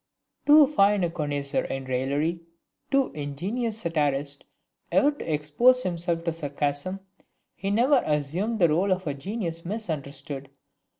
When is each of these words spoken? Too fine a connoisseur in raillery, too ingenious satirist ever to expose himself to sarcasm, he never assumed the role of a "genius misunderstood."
Too 0.47 0.65
fine 0.65 1.03
a 1.03 1.11
connoisseur 1.11 1.65
in 1.65 1.85
raillery, 1.85 2.39
too 2.89 3.11
ingenious 3.13 3.77
satirist 3.81 4.45
ever 4.91 5.11
to 5.11 5.31
expose 5.31 5.83
himself 5.83 6.23
to 6.23 6.33
sarcasm, 6.33 7.01
he 7.55 7.69
never 7.69 8.01
assumed 8.07 8.57
the 8.57 8.69
role 8.69 8.91
of 8.91 9.05
a 9.05 9.13
"genius 9.13 9.63
misunderstood." 9.63 10.49